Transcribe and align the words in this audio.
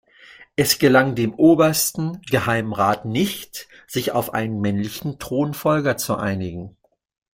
Es 0.55 0.79
gelang 0.79 1.13
dem 1.13 1.35
Obersten 1.35 2.23
Geheimen 2.23 2.73
Rat 2.73 3.05
nicht, 3.05 3.67
sich 3.85 4.13
auf 4.13 4.33
einen 4.33 4.59
männlichen 4.59 5.19
Thronfolger 5.19 5.95
zu 5.95 6.15
einigen. 6.17 6.75